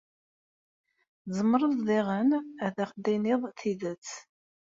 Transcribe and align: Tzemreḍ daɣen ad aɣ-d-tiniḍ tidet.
Tzemreḍ 1.25 1.73
daɣen 1.87 2.29
ad 2.65 2.75
aɣ-d-tiniḍ 2.83 3.41
tidet. 3.59 4.07